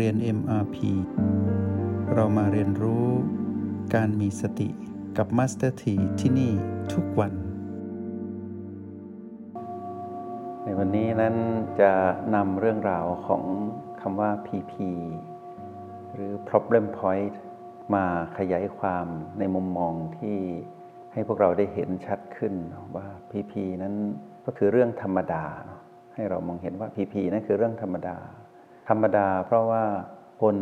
[0.00, 0.76] เรียน MRP
[2.14, 3.06] เรามาเรียนรู้
[3.94, 4.68] การมีสติ
[5.16, 6.52] กับ Master T ที่ที่นี่
[6.92, 7.32] ทุกวัน
[10.64, 11.34] ในวันนี้นั้น
[11.80, 11.92] จะ
[12.34, 13.44] นำเรื่องราวของ
[14.00, 14.72] คำว่า PP
[16.14, 17.34] หรือ Problem Point
[17.94, 18.04] มา
[18.38, 19.06] ขยายความ
[19.38, 20.38] ในมุมมองที่
[21.12, 22.54] ให้พวกเราได้เห็นชัดขึ้น
[22.96, 23.94] ว่า PP นั้น
[24.46, 25.44] ก็คือเรื่องธรรมดา
[26.14, 28.18] ให้เรามองเห็นว่า PP นั่นคือเรื่องธรรมดา
[28.88, 29.84] ธรรมดาเพราะว่า
[30.42, 30.56] คน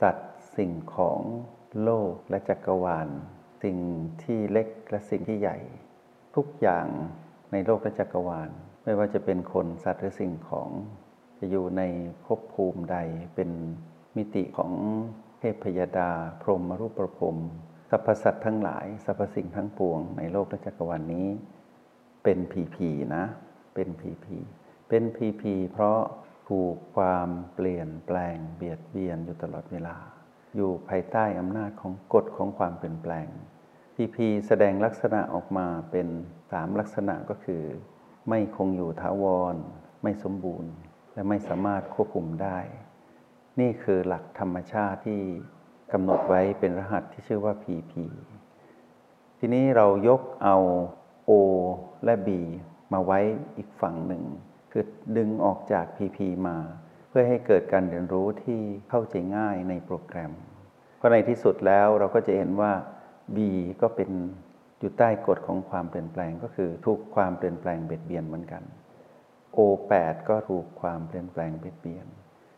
[0.00, 1.20] สัตว์สิ่งของ
[1.82, 3.08] โลกและจักรวาล
[3.62, 3.76] สิ่ง
[4.22, 5.58] ที่เล็กและสิ่งที่ใหญ่
[6.36, 6.86] ทุกอย่าง
[7.52, 8.50] ในโลกและจักรวาล
[8.84, 10.70] ไม่ว่าจะเป็นคนสัตว์หรือสิ่งของ
[11.38, 11.82] จะอยู่ใน
[12.24, 12.96] ภพภูมิใด
[13.34, 13.50] เป็น
[14.16, 14.72] มิติของ
[15.38, 16.10] เทพพยดา
[16.42, 17.36] พรหมรูปประพรม
[17.90, 21.28] สรรพสัตว์ทั้งหลายสรรพสิ่งทั้งปวง ในโลกและจักรวาลนนี้
[22.24, 23.24] เป็นผีผีนะ
[23.74, 24.36] เป็นผีผี
[24.88, 25.98] เป็นผีผีเพราะ
[26.50, 29.96] ถูกความเปลี่ยนแปลงเบียดเบียนอยู่ตลอดเวลา
[30.56, 33.26] อยู่ภายใต้อำนาจของกฎของความเปลี่ยนแปลง
[33.94, 36.08] พีพีแสดงลักษณะออกมาเป็น
[36.50, 37.62] สามลักษณะก็คือ
[38.28, 39.54] ไม่คงอยู่ถาวร
[40.02, 40.72] ไม่สมบูรณ์
[41.14, 42.58] และไม่สามารถควบคุมได้
[43.60, 45.20] นี่คือหลักธรรมชาติที่
[45.92, 47.92] กำหนดไว้เป็นรหัสที่ชื่อว่า PP
[49.38, 50.56] ทีนี้เรายกเอา
[51.30, 51.32] O
[52.04, 52.28] และ B
[52.92, 53.18] มาไว้
[53.56, 54.24] อีกฝั่งหนึ่ง
[55.16, 56.56] ดึงออกจาก PP มา
[57.08, 60.32] เพื่อให้เกิดการเรียนรู้ที่เข้าใจง่ายในโปรแกรม
[60.96, 62.72] เพราะในที่สุดแล้วเราก็จะเห็นว่า
[63.36, 63.38] B
[63.82, 64.10] ก็เป็น
[64.78, 68.62] อยู่ใต้กฎของความเปลี่ยนแปลงก็คือถูกความเปลี่ยนแปลงเบียดเบียนเหมือนกัน
[69.56, 72.06] O8 ก็ถูกความเปลี่ยนแปลงเบียดเบียน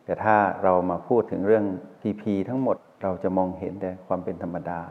[0.05, 1.65] แต่ถ้าเรามาพูดถึงเรื่อง
[2.01, 4.81] PP ทั้งหมดเราจะมองเห็นแต่ความเป็นธรรมดา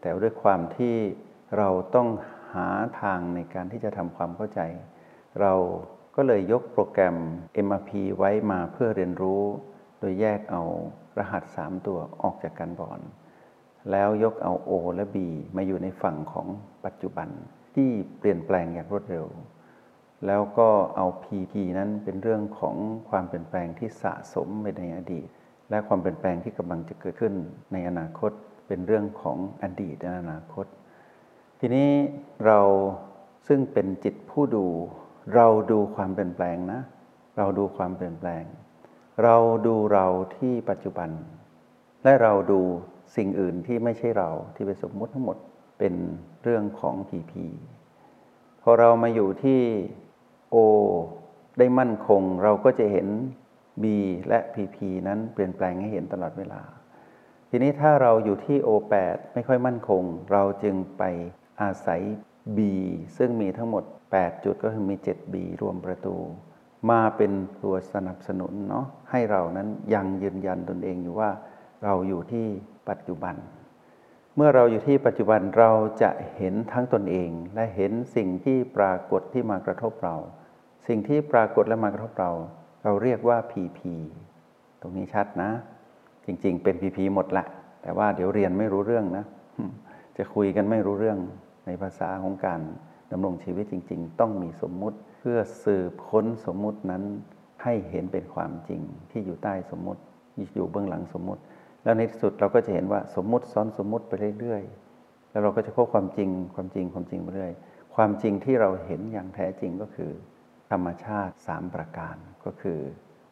[0.00, 0.94] แต่ด้วยความที่
[1.58, 2.08] เราต้อง
[2.54, 2.68] หา
[3.00, 4.60] ทางในการที่จะทำความเข้าใจ
[5.40, 5.52] เรา
[6.14, 7.16] ก็เลยยกโปรแกรม
[7.66, 9.42] MRP ไว้มาเพื่อเรียนรู้
[9.98, 10.62] โดยแยกเอา
[11.18, 13.00] รหัส 3 ตัวออกจากกันก่อน
[13.90, 15.16] แล้วยกเอา O และ B
[15.56, 16.46] มาอยู่ในฝั่งของ
[16.84, 17.28] ปัจจุบัน
[17.74, 19.26] ที่เปลี่ยนแปลงอย่างรวดเร็ว
[20.26, 22.76] แล้วก็เอา PP นั้นเป็นเรื่องของ
[23.08, 25.26] ความเปลี่ยนแปลงที่สะสมไปในอดีต
[25.70, 27.34] และความเปลี่ยนแปลงที่กำลังจะเกิดขึ้น
[27.72, 28.32] ในอนาคต
[28.66, 30.66] เป็นเรื่องของอดีตและอนาคต
[31.60, 31.90] ทีนี้
[32.46, 32.60] เรา
[33.48, 34.66] ซึ่งเป็นจิตผู้ดู
[35.34, 36.80] เราดูความเปลี่ยนแปลงนะ
[37.38, 38.44] เราดูความเปลี่ยนแปลง
[39.24, 39.36] เรา
[39.66, 41.10] ดูเราที่ปัจจุบัน
[42.04, 42.60] และเราดู
[43.16, 45.36] สิ่งอื่นที่ไม่ใช่เราที่เป็นสมมุติทั้งหมด
[45.78, 45.94] เป็น
[46.42, 47.46] เรื่องของผีผี
[48.62, 49.60] พอเรามาอยู่ที่
[50.50, 50.56] โอ
[51.58, 53.08] ได้มั่นคง เราก็จะเห็น
[53.82, 53.84] B
[54.28, 54.76] และ PP
[55.08, 56.62] นั้นเปลี่ยนแปลงให้เห็นตลอดเวลา
[57.50, 60.02] ทีนี้ถ้าเราอยู่ที่ O8 ไม่ค่อยมั่นคง
[60.32, 61.02] เราจึงไป
[61.62, 62.00] อาศัย
[62.56, 62.58] B
[63.16, 63.84] ซึ่งมีทั้งหมด
[64.22, 66.16] 8 จุดก็คือมี 7B รวมประตู
[66.90, 67.32] มาเป็น
[67.62, 71.30] ตัวสนับสนุนเนาะให้เรานั้นยังยืนยันตนเองอยู่ว่า
[71.84, 72.46] เราอยู่ที่
[72.88, 73.34] ปัจจุบัน
[74.36, 75.70] เมื่อเราอยู่ที่ปัจจุบันเรา
[76.02, 80.16] จะเห็นทั้งตนเอง และเห็นสิ่งที่ปรากฏที่มากระทบเรา
[80.88, 82.30] สิ่งที่ปรากฏและมากระทบเรา
[82.84, 83.80] เราเรียกว่า PP
[84.80, 85.50] ตรงนี้ชัดนะ
[86.26, 87.46] จริง ๆ เป็น PP หมดแหละ
[87.82, 89.24] แต่ว่าเดี๋ยวเรียนไม่รู้เรื่องนะ
[90.16, 91.18] จะคุยกันไม่รู้เรื่อง
[91.66, 92.60] ในภาษาของการ
[93.12, 97.02] ดำรงชีวิตจริง ๆ ต้องมีสมมุติเพื่อสืบค้นสมมุตินั้น
[97.62, 100.00] ให้เห็นเป็นความจริงที่อยู่ใต้สมมุติ
[100.54, 101.42] อยู่เบื้องหลังสมมุติ
[101.84, 107.52] แล้วในที่สุดเราก็จะเห็นว่าสมมุติซ้อนสมมุติไปเรื่อยๆ แล้วเราก็จะพบความจริงความจริงความจริงไปเรื่อย
[107.94, 110.12] ความจริงที่เราเห็นอย่างแท้จริงก็คือ
[110.70, 112.78] ธรรมชาติ 3 ประการก็คือ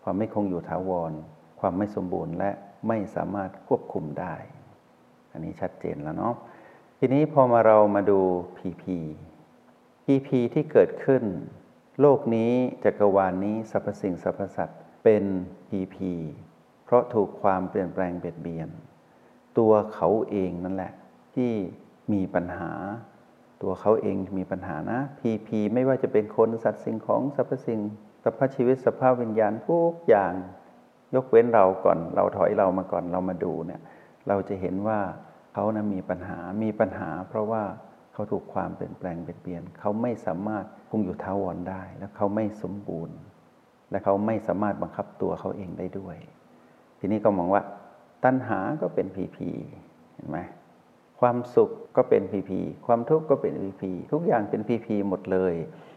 [0.02, 1.12] ความไม่คงอยู่ถาวร
[1.60, 2.50] ความไม่สมบูรณ์และ
[2.88, 4.34] ไม่สามารถควบคุมได้
[5.32, 6.34] อันนี้ชัดเจนแล้วเนาะ
[6.98, 8.20] ทีนี้พอมาเรามาดู
[8.58, 8.82] PP
[10.12, 11.22] PP ที่เกิดขึ้น
[12.00, 12.52] โลกนี้
[12.84, 15.24] จักรวาลนนี้สรรพสิ่งสรรพสัตว์เป็น
[15.68, 15.96] PP
[16.84, 18.68] เพราะถูกความเปลี่ยนแปลงเบียดเบียน
[19.58, 20.92] ตัวเขาเองนั่นแหละ
[21.34, 21.52] ที่
[22.12, 22.72] มีปัญหา
[23.62, 27.80] ตัวเขาเองมีปัญหานะ PP ไม่ว่าจะเป็นคนสัตว์สิ่งของสรรพสิ่ง
[28.22, 30.32] สรรพชีวิตสภาพวิญญาณทุกอย่าง
[31.14, 33.80] ยกเว้นเราก่อน เราถอยเรามาก่อนเรามาดูเนี่ย
[34.28, 34.98] เราจะเห็นว่า
[35.52, 37.62] เขานะมีปัญหามีปัญหา เพราะว่า
[38.12, 43.16] เขาถูกความเปลี่ยนแปลงเปลี่ยนเปลี่ยน เขาไม่สามารถคงอยู่ท้าวรได้ และเขาไม่สมบูรณ์
[43.90, 46.16] และเขาไม่สามารถบังคับตัวเขาเองได้ด้วย
[46.98, 47.62] ทีนี้ก็มองว่า
[48.24, 49.48] ตัณหาก็เป็นพีพี
[50.14, 50.38] เห็นไหม
[51.20, 55.54] ความสุขก็เป็นพีพีความทุกข์ก็เป็นพีพีทุกอย่างเป็นพีพีหมดเลย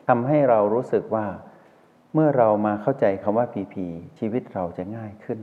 [0.09, 1.25] ทำให้เรารู้สึกว่า
[2.13, 3.85] เมื่อเรามาเข้าใจคำว่าพีพี
[4.19, 5.39] ชีวิตเราจะง่ายขึ้น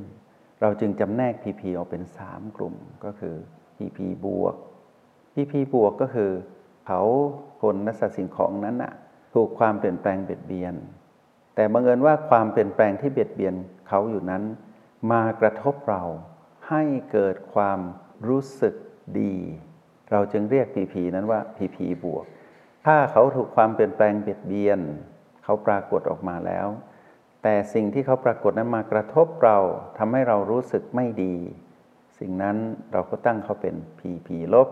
[0.61, 3.37] เราจึงจำแนกพีพีออกเป็นสามกลุ่มก็คือ
[3.77, 4.57] พีพีบวก
[5.35, 6.31] พีพีบวกก็คือ
[6.87, 7.01] เขา
[7.63, 8.93] คนนัสสิ่งของนั้นน่ะ
[9.35, 10.75] ถูกความเปลี่ยนแปลงเบียดเบียน
[11.55, 13.55] แต่บังเอิญว่าความเปลี่ยนแปลงที่เบียดเบียน
[13.89, 14.43] เขาอยู่นั้น
[15.13, 16.03] มากระทบเรา
[16.69, 16.83] ให้
[17.13, 17.81] เกิดความ
[18.29, 18.75] รู้สึก
[19.21, 19.35] ดี
[20.11, 22.25] เราจึงเรียกผีผีนั้นว่าผีผีบวก
[22.87, 24.81] ถ้าเขาถูกความเปลี่ยนแปลงเบียดเบียน
[25.45, 26.67] เขาปรากฏออกมาแล้ว
[27.43, 29.59] แต่สิ่งที่เขาปรากฏนั้นมากระทบเรา
[29.99, 31.35] ทำให้เรารู้สึกไม่ดี
[32.19, 32.57] สิ่งนั้น
[32.93, 34.69] เราก็ตั้งเขาเป็นผีผีลบ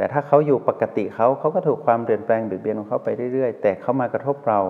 [0.00, 4.60] แต่ถ้าเขาอยู่ปกติเขาเขาก็ถูกความเปลี่ยนแปลงเบียดเบียนของเขาไปเรื่อยๆ แต่เขามากระทบเรา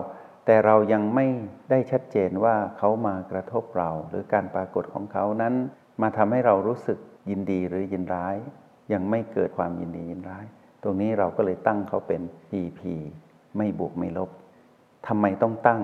[0.46, 1.26] แต่เรายังไม่
[1.70, 5.54] ได้ชัดเจนว่าเขามากระทบเรา หรือการปรากฏของเขานั้น
[6.02, 6.98] มาทำให้เรารู้สึก
[7.30, 8.36] ยินดีหรือยินร้าย
[8.92, 10.44] ยังไม่เกิดความยินดียินร้าย
[10.82, 12.80] ตรงนี้เราก็เลยตั้งเขาเป็น PP
[13.56, 14.30] ไม่บวกไม่ลบ
[15.06, 15.82] ทำไมต้องตั้ง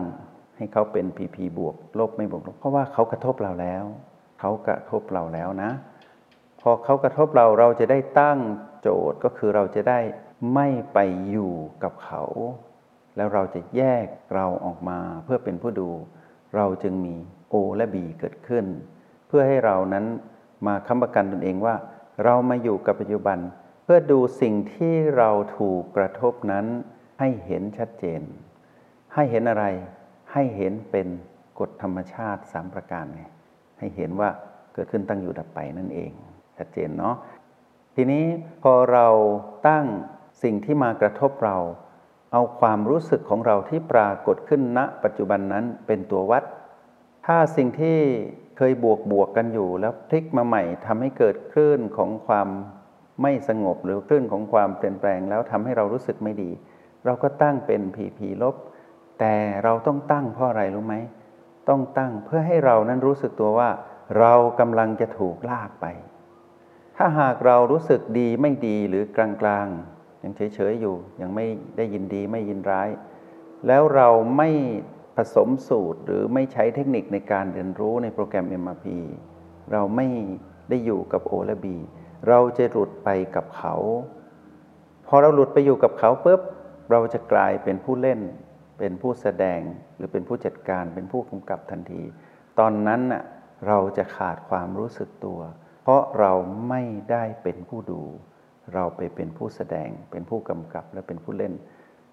[0.56, 3.84] ให้เขาเป็น PP บวกลบไม่บวกลบเพราะว่าเขากระทบเราแล้ว
[4.40, 5.70] เขากระทบเราแล้วนะ
[6.60, 8.38] พอเขากระทบเราเราจะได้ตั้ง
[8.88, 10.00] โจทย์ก็คือเราจะได้
[10.54, 10.98] ไม่ไป
[11.30, 11.52] อยู่
[11.82, 12.22] กับเขา
[13.16, 15.90] แล้วเราจะแยกเราออกมาเพื่อเป็นผู้ดู
[16.56, 17.14] เราจึงมี
[17.52, 18.64] O และ B เกิดขึ้น
[19.28, 20.04] เพื่อให้เรานั้น
[20.66, 21.74] มาค้ำประกันตนเองว่า
[22.24, 23.38] เรามาอยู่กับปัจจุบัน
[23.84, 26.66] เพื่อดูสิ่งที่เราถูกกระทบนั้น
[27.18, 28.22] ให้เห็นชัดเจน
[29.14, 29.64] ให้เห็นอะไร
[30.32, 31.08] ให้เห็นเป็น
[31.60, 33.22] กฎธรรมชาติสามประการไง
[33.78, 34.30] ให้เห็นว่า
[34.74, 36.12] เกิดขึ้นตั้งอยู่ดับไปนั่นเอง
[36.58, 37.14] ชัดเจนเนาะ
[37.98, 38.24] ทีนี้
[38.62, 39.08] พอเรา
[39.68, 39.86] ตั้ง
[40.42, 41.56] สิ่งที่มากระทบเรา
[42.32, 46.42] เอาความรู้สึกของเราที่ปรากฏขึ้นณ ปัจจุบันนั้นเป็นตัววัด
[47.26, 47.98] ถ้าสิ่งที่
[48.56, 52.48] เคยบวกบวกกันอยู่ แล้วพลิกมาใหม่ทำให้เกิดคลื่นของความ
[53.22, 56.50] ไม่สงบหรือคลื่นของความเปลี่ยนแปลงแล้วทำให้เรารู้สึกไม่ดี
[57.04, 58.56] เราก็ตั้งเป็นผีผีลบ
[59.20, 59.34] แต่
[59.64, 60.96] เราต้องตั้งเพราะอะไรรู้ไหม
[61.68, 63.68] ต้องตั้งเพื่อให้เรานั้นรู้สึกตัวว่า
[64.18, 65.86] เรากำลังจะถูกลากไป
[66.96, 71.46] ถ้าหากเรารู้สึกดีไม่ดีหรือกลางๆ ยังเฉยๆอยู่ ยังไม่
[71.76, 72.88] ได้ยินดีไม่ยินร้าย
[73.66, 74.50] แล้วเราไม่
[75.16, 78.86] ผสมสูตรหรือไม่ใช้เทคนิคในการเรียนรู้ในโปรแกรม MRP
[79.72, 80.06] เราไม่
[80.68, 81.66] ได้อยู่กับ O และ B
[82.28, 83.74] เราจะหลุดไปกับเขา
[85.06, 86.40] พอเราหลุดไปอยู่กับเขาปุ๊บ
[86.90, 88.20] เราจะกลายเป็นผู้เล่น
[88.78, 89.60] เป็นผู้แสดง
[89.96, 92.02] หรือเป็นผู้จัดการเป็นผู้กำกับทันที
[92.58, 93.22] ตอนนั้นน่ะ
[93.66, 95.40] เราจะขาดความรู้สึกตัว
[95.86, 96.32] เพราะเรา
[96.68, 98.02] ไม่ได้เป็นผู้ดู
[98.74, 101.54] เราไปเป็นผู้แสดง เป็นผู้กำกับและเป็นผู้เล่น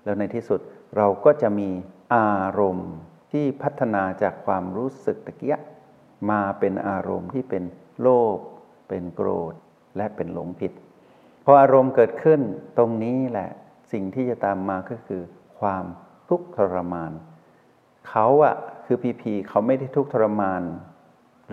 [0.04, 0.60] แล้วในที่สุด
[0.98, 1.70] เราก็จะมี
[2.16, 2.92] อารมณ์
[3.32, 5.56] ที่พัฒนาจากความรู้สึกตะเกีย
[6.32, 7.64] มาเป็นอารมณ์ที่เป็น
[8.02, 8.38] โลภ
[8.90, 9.54] เป็นโกรธ
[9.98, 10.72] และเป็นหลงผิด
[11.46, 12.42] พออารมณ์เกิดขึ้น
[12.78, 13.50] ตรงนี้แหละ
[13.92, 15.22] สิ่งที่จะตามมาก็คือ
[15.60, 15.86] ความ
[16.30, 17.12] ทุกข์ทรมาน
[18.10, 18.56] เขาอะ
[18.86, 20.64] คือพีพีเขาไม่ได้ทุกข์ทรมาน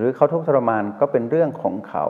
[0.00, 2.06] รือเขาทุกข์ทรมานก็เป็นเรื่องของเขา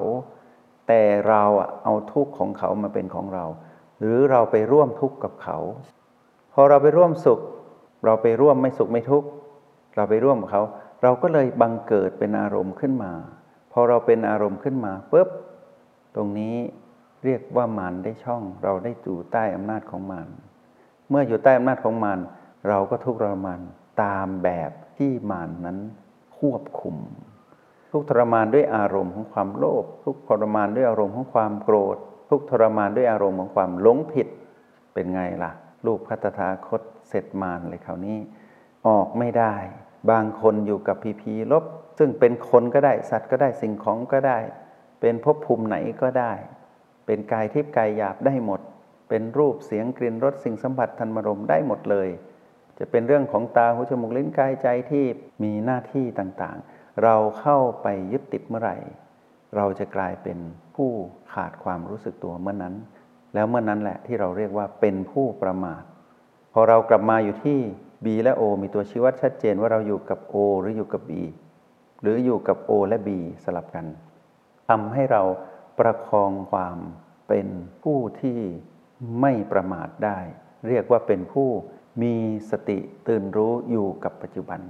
[0.89, 1.43] แต่เรา
[1.85, 3.45] เอาทุกข์ของเขามาเป็นของเรา
[3.99, 5.59] หรือเราไปร่วมทุกข์กับเขา
[6.53, 7.41] พอเราไปร่วมสุข
[8.05, 9.29] เราไปร่วมไม่สุขไม่ทุกข์
[9.97, 10.63] เราไปร่วมกับเขา
[11.03, 13.13] เราก็เลยบังเกิดเป็นอารมณ์ขึ้นมา
[13.73, 15.29] พอเราเป็นอารมณ์ขึ้นมาปุ๊บ
[16.15, 16.57] ตรงนี้
[17.25, 20.29] เรียกว่ามารได้ช่อง เราได้อยู่ใต้อำนาจของมาร
[21.09, 22.19] เมื่ออยู่ใต้อำนาจของมาร
[22.69, 23.61] เราก็ทุกข์ทรมาน
[24.03, 25.79] ตามแบบที่มานนั้น
[26.39, 26.97] ควบคุม
[27.91, 31.97] ทุกทรมานด้วยอารมณ์ของความโลภทุกทรมานด้วยอารมณ์ของความโกรธ
[32.31, 34.29] ทุกทรมานด้วยอารมณ์ของความหลงผิด
[34.95, 35.53] เป็นไงล่ะ
[35.87, 38.19] ลูกพัฒถาคตเสร็จมารเลยคราวนี้
[38.89, 39.55] ออกไม่ได้
[40.11, 41.65] บางคนอยู่กับพีพีลบ
[41.99, 44.39] ซึ่งเป็นคนก็ได้สัตว์ก็ได้สิ่งของก็ได้
[45.01, 46.33] เป็นภพภูมิไหนก็ได้
[47.07, 48.61] เป็นกายทิพย์กายหยาบได้หมด
[49.09, 52.09] เป็นรูปเสียงกลิ่นรสสิ่งสัมผัสทันมรมได้หมดเลย
[52.79, 55.05] จะเป็นเรื่องของตาหูจมูกลิ้นกายใจที่
[55.43, 58.77] มีหน้าที่ต่างๆ เราเข้าไปยึดติดเมื่อไหร่
[59.57, 60.39] เราจะกลายเป็น
[60.77, 60.91] ผู้
[61.33, 62.75] ขาดความรู้สึกตัวเมื่อนั้น
[63.35, 65.83] แล้วเมื่อนั้นแหละที่เราเรียกว่าเป็นผู้ประมาท
[66.53, 67.59] พอเรากลับมาอยู่ที่
[68.05, 71.13] B และ O มีตัวชี้วัดชัดเจนว่าเราอยู่กับ O หรืออยู่กับ B
[72.03, 73.09] หรืออยู่กับ O และ B
[73.45, 73.87] สลับกัน
[74.69, 75.23] ทำให้เรา
[75.79, 76.79] ประคองความ
[77.29, 77.47] เป็น
[77.83, 78.41] ผู้ที่
[79.21, 80.19] ไม่ประมาทได้
[80.69, 81.49] เรียกว่าเป็นผู้
[82.03, 82.15] มี
[82.51, 82.79] สติ
[83.09, 84.61] ตื่นรู้อยู่กับปัจจุบัน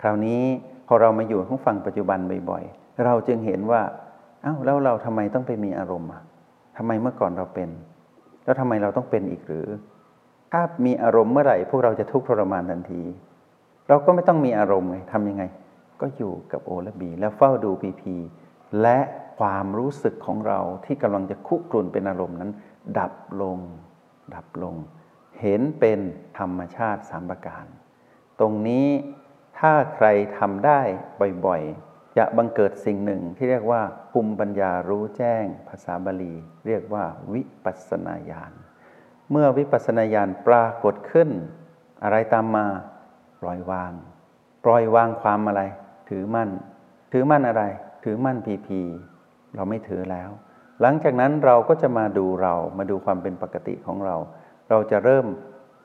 [0.00, 0.42] คราวนี้
[0.92, 2.18] อเรามาอยู่ของฝั่งปัจจุบัน
[2.50, 3.80] บ่อยๆ เราจึงเห็นว่า
[4.44, 6.22] อา้าวแล้วเราทำไมต้องไปมีอารมณ์อะ
[6.76, 7.68] ทำไมเมื่อก่อนเราเป็น
[8.44, 9.68] แล้วทำไมเราต้องเป็นอีกหรือ
[10.52, 13.02] ถ้ามีอารมณ์เมื่อไหร่ พวกเราจะทุกข์ทรมานทันที
[13.88, 15.44] เราก็ไม่ต้องมีอารมณ์ไงทำยังไง
[16.00, 18.14] ก็อยู่กับโอและบี แล้วเฝ้าดูพีพี
[18.82, 18.98] และ
[19.38, 22.50] ความรู้สึกของเราที่กำลังจะคุกรุ่นเป็นอารมณ์นั้น
[22.98, 23.58] ดับลง
[24.34, 24.74] ดับลง
[25.40, 26.00] เห็นเป็น
[26.38, 27.64] ธรรมชาติสามประการ
[28.40, 28.86] ตรงนี้
[29.60, 30.06] ถ้าใคร
[30.38, 30.80] ทำได้
[31.46, 36.34] บ่อยๆ จะบังเกิดสิ่งหนึ่งที่เรียกว่าภูมิปัญญารู้แจ้ง ภาษาบาลี
[36.66, 38.52] เรียกว่าวิปัสนาญาณ
[39.30, 41.30] เมื่อวิปัสนาญาณปรากฏขึ้น
[42.02, 42.66] อะไรตามมา
[43.40, 43.92] ปล่อยวาง
[44.64, 45.62] ปล่อยวางความอะไร
[46.10, 46.50] ถือมั่น
[47.12, 47.62] ถือมั่นอะไร
[48.04, 48.80] ถือมั่นพีพี
[49.54, 50.30] เราไม่ถือแล้ว
[50.80, 54.16] หลังจากนั้นเราก็จะมาดูเรามาดูความเป็นปกติของเรา
[54.70, 55.26] เราจะเริ่ม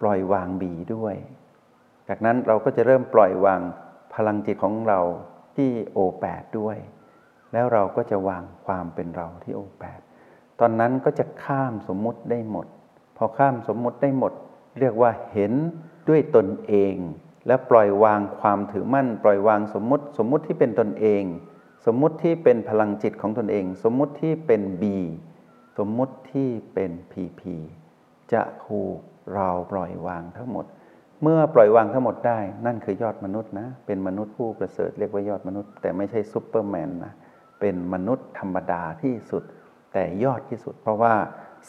[0.01, 1.15] ปล่อยวางบีด้วย
[2.09, 3.61] จากนั้นเราก็จะเริ่มปล่อยวาง
[4.13, 4.99] พลังจิตของเรา
[5.55, 6.77] ที่โอแปดด้วย
[7.53, 9.99] แล้วเราก็จะวางความเป็นเราที่โอแปด
[10.59, 12.67] ตอนนั้นก็จะข้ามสมมุติได้หมด
[13.17, 14.33] พอข้ามสมมุติได้หมด
[14.79, 15.53] เรียกว่าเห็น
[16.09, 16.95] ด้วยตนเอง
[17.47, 21.23] และปล่อยวางความถือมั่น ปล่อยวางสมมุติ สมมุติที่เป็นตนเอง
[21.85, 24.97] สมมุติที่เป็นพลังจิตของตนเอง สมมุติที่เป็นบี
[25.77, 27.55] สมมุติที่เป็นพีพี
[28.33, 28.97] จะถูก
[29.33, 30.65] เราปล่อยวางทั้งหมด
[31.21, 37.13] เมื่อปล่อยวางทั้งหมดได้ นั่นคือยอดมนุษย์นะ เป็นมนุษย์ผู้ประเสริฐเรียกว่ายอดมนุษย์ แต่ไม่ใช่ซุปเปอร์แมนนะ
[37.59, 39.43] เป็นมนุษย์ธรรมดาที่สุด
[39.93, 41.13] แต่ยอดที่สุด เพราะว่า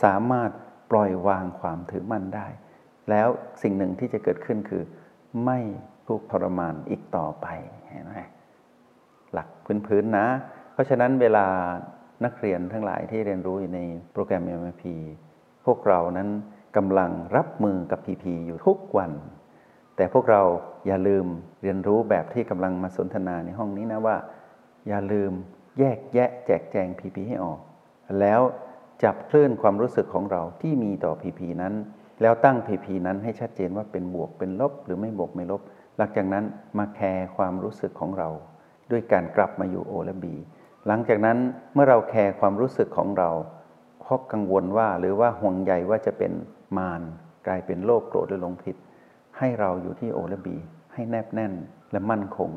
[0.03, 0.51] สามารถ
[0.91, 2.47] ปล่อยวางความถือมั่นได้
[3.11, 3.29] แล้ว
[3.63, 4.83] สิ่งหนึ่งที่จะเกิดขึ้นคือ
[5.45, 5.59] ไม่
[6.09, 7.47] ทุกข์ทรมานอีกต่อไป
[7.89, 8.21] เห็นไหม
[9.33, 9.49] หลัก
[9.87, 10.27] พื้นๆนะ
[10.73, 11.47] เพราะฉะนั้นเวลา
[12.25, 13.81] นักเรียนทั้งหลายที่เรียนรู้อยู่ใน
[14.13, 14.85] โปรแกรม MMP
[15.67, 16.29] พวกเรานั้น
[16.77, 19.13] กำลังรับมือกับ PP อยู่ทุกวัน
[19.97, 20.43] แต่พวกเรา
[20.87, 21.27] อย่าลืม
[21.63, 24.17] เรียนรู้แบบที่กำลังมาสนทนาในห้องนี้นะว่า
[24.89, 25.33] อย่าลืม
[25.79, 27.61] แยกแยะแจกแจง PP ให้ออก
[28.21, 28.41] แล้ว
[29.05, 31.75] จับคลื่นความรู้สึกของเราที่มีต่อ PP นั้น
[32.23, 35.63] แล้วตั้ง PP นั้นให้ชัดเจนว่าเป็นบวกเป็นลบ หรือไม่บวกไม่ลบ
[35.97, 36.45] หลังจากนั้น
[36.79, 38.29] มาแคร์ความรู้สึกของเรา
[38.91, 40.35] ด้วยการกลับมาอยู่โอและบี
[40.87, 41.39] หลังจากนั้น
[41.75, 43.31] เมื่อเราแคร์ความรู้สึกของเรา
[44.07, 46.33] เพราะกังวลว่าหรือว่าห่วงใยว่าจะเป็น
[46.79, 47.03] มาร
[47.47, 48.77] กลายเป็นโลภโกรธหรือหลงผิด
[49.39, 50.57] ให้เราอยู่ที่โอและบี
[50.95, 51.53] ให้แนบแน่น
[51.93, 52.51] และมั่นคง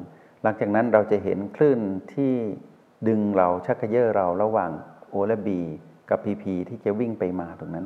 [0.44, 1.80] หลังจากนั้นเราจะเห็นคลื่น
[2.14, 2.34] ที่
[3.08, 4.72] ดึงเราชักกระเยาะเราระหว่าง
[5.10, 5.60] โอและบี
[6.10, 7.86] กับพีพีที่จะวิ่งไปมาตรงนั้น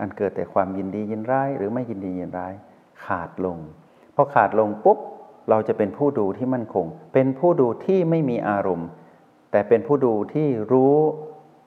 [0.00, 2.54] อันเกิดแต่ความยินดียินร้าย หรือไม่ยินดียินร้าย
[3.04, 3.58] ขาดลง
[4.14, 4.98] พอขาดลงปุ๊บ
[5.50, 8.88] เราจะเป็นผู้ดูที่มั่นคง เป็นผู้ดูที่ไม่มีอารมณ์
[9.50, 10.94] แต่เป็นผู้ดูที่รู้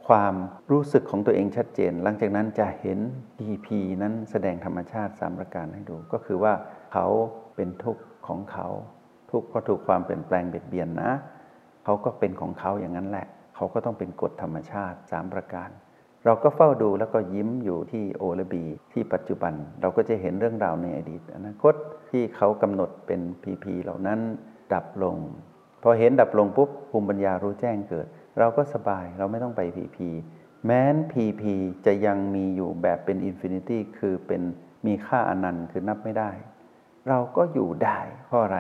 [0.09, 0.35] ความ
[0.71, 2.99] รู้สึกของตัวเองชัดเจน หลังจากนั้นจะเห็น
[3.39, 3.67] DP
[4.01, 6.53] นั้นแสดงธรรมชาติสามประการให้ดู ก็คือว่า
[6.93, 7.07] เขา
[7.55, 8.67] เป็นทุกข์ของเขา
[9.31, 11.11] ทุกข์เพราะถูกความเปลี่ยนแปลงเบียดเบียนนะ
[11.83, 15.69] เขาก็เป็นของเขาอย่างนั้นแหละ เขาก็ต้องเป็นกฎธรรมชาติสามประการ
[16.25, 18.63] เราก็เฝ้าดูแล้วก็ยิ้มอยู่ที่โอและบี
[18.93, 21.73] ที่ปัจจุบัน เราก็จะเห็นเรื่องราวในอดีต อนาคต
[22.09, 24.19] ที่เขากำหนดเป็นพีพีเหล่านั้น
[24.73, 25.17] ดับลง
[25.83, 28.07] พอเห็นดับลงปุ๊บภูมิปัญญารู้แจ้งเกิด
[28.39, 30.09] เราก็สบายเราไม่ต้องไปพีพี
[30.65, 31.53] แม้นพีพี
[31.85, 34.41] จะยังมีอยู่แบบเป็น infinity คือเป็น
[34.85, 36.31] มีค่าอนันต์คือนับไม่ได้
[37.09, 38.59] เราก็อยู่ได้เพราะอะไร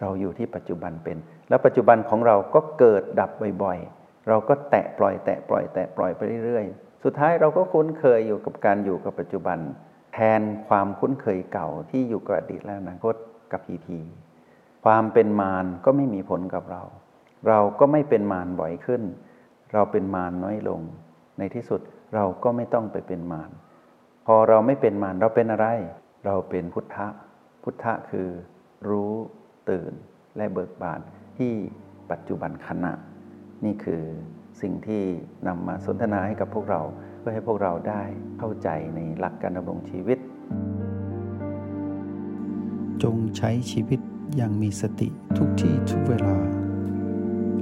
[0.00, 1.16] เราอยู่ที่ปัจจุบันเป็น
[1.48, 3.30] แล้วปัจจุบันของเราก็เกิดดับ
[3.62, 9.58] บ่อยๆ เราก็แตะปล่อยแตะปล่อยแตะปล่อยไปเรื่อยๆ สุดท้ายเราก็คุ้นเคยอยู่กับการอยู่กับปัจจุบัน
[10.14, 13.14] แทนความคุ้นเคยเก่าที่อยู่กับอดีตและอนาคต
[13.52, 13.98] กับพีพี
[14.84, 16.82] ความเป็นมารก็ไม่มีผลกับเรา
[17.48, 19.02] เราก็ไม่เป็นมารบ่อยขึ้น
[19.72, 20.80] เราเป็นมารน้อยลง
[21.38, 21.80] ในที่สุด
[22.14, 23.50] เราก็ไม่ต้องไปเป็นมาร
[24.26, 25.66] พอเราไม่เป็นมารเราเป็นอะไร
[26.26, 27.06] เราเป็นพุทธะ
[27.62, 28.28] พุทธะคือ
[28.88, 29.12] รู้
[29.70, 29.92] ตื่น
[30.36, 31.00] และเบิกบาน
[31.38, 31.52] ที่
[32.10, 32.92] ปัจจุบันขณะ
[33.64, 34.02] นี่คือ
[34.62, 35.02] สิ่งที่
[35.46, 36.80] นำมาสนทนาให้กับพวกเรา
[37.18, 38.02] เพื่อให้พวกเราได้
[38.38, 40.18] เข้าใจในหลักการดำรงชีวิต
[43.02, 44.00] จงใช้ชีวิต
[44.36, 46.57] อย่างมีสติทุกที่ทุกเวลา